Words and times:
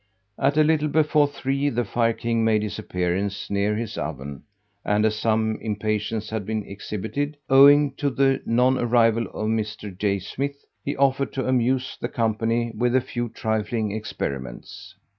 At 0.39 0.57
a 0.57 0.63
little 0.63 0.87
before 0.87 1.27
three 1.27 1.69
the 1.69 1.85
fire 1.85 2.13
king 2.13 2.43
made 2.43 2.63
his 2.63 2.79
appearance 2.79 3.51
near 3.51 3.75
his 3.75 3.99
oven, 3.99 4.41
and 4.83 5.05
as 5.05 5.15
some 5.15 5.57
impatience 5.61 6.31
had 6.31 6.43
been 6.43 6.65
exhibited, 6.65 7.37
owing 7.51 7.91
to 7.97 8.09
the 8.09 8.41
non 8.47 8.79
arrival 8.79 9.27
of 9.27 9.47
Mr. 9.49 9.95
J. 9.95 10.17
Smith, 10.17 10.65
he 10.83 10.97
offered 10.97 11.31
to 11.33 11.47
amuse 11.47 11.99
the 12.01 12.09
company 12.09 12.71
with 12.75 12.95
a 12.95 12.99
few 13.01 13.29
trifling 13.29 13.91
experiments. 13.91 14.95